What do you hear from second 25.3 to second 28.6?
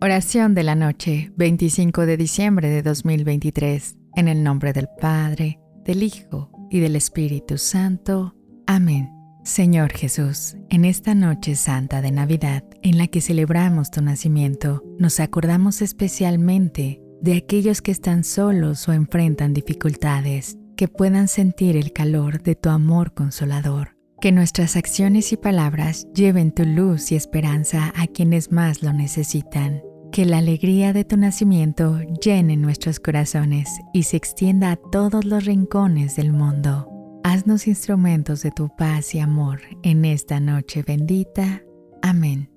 y palabras lleven tu luz y esperanza a quienes